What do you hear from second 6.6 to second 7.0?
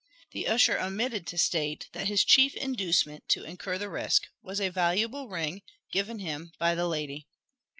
the